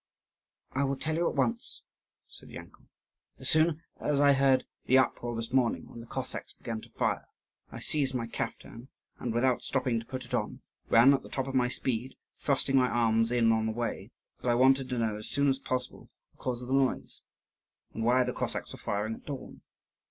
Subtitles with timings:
[0.73, 1.83] "I will tell you at once,"
[2.27, 2.87] said Yankel.
[3.37, 7.27] "As soon as I heard the uproar this morning, when the Cossacks began to fire,
[7.71, 8.87] I seized my caftan
[9.19, 12.77] and, without stopping to put it on, ran at the top of my speed, thrusting
[12.77, 16.09] my arms in on the way, because I wanted to know as soon as possible
[16.31, 17.21] the cause of the noise
[17.93, 19.61] and why the Cossacks were firing at dawn.